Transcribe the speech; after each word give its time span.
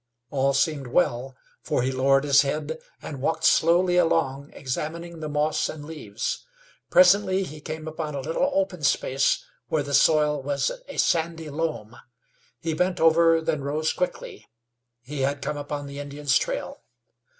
All 0.31 0.55
seemed 0.55 0.87
well, 0.87 1.35
for 1.61 1.83
he 1.83 1.91
lowered 1.91 2.23
his 2.23 2.41
head, 2.41 2.79
and 3.03 3.21
walked 3.21 3.43
slowly 3.43 3.97
along, 3.97 4.49
examining 4.51 5.19
the 5.19 5.29
moss 5.29 5.69
and 5.69 5.85
leaves. 5.85 6.43
Presently 6.89 7.43
he 7.43 7.61
came 7.61 7.87
upon 7.87 8.15
a 8.15 8.19
little 8.21 8.49
open 8.51 8.81
space 8.81 9.45
where 9.67 9.83
the 9.83 9.93
soil 9.93 10.41
was 10.41 10.71
a 10.87 10.97
sandy 10.97 11.51
loam. 11.51 11.97
He 12.61 12.73
bent 12.73 12.99
over, 12.99 13.41
then 13.41 13.61
rose 13.61 13.93
quickly. 13.93 14.47
He 15.03 15.21
had 15.21 15.39
come 15.43 15.55
upon 15.57 15.85
the 15.85 15.99
Indian's 15.99 16.35
trail. 16.35 16.81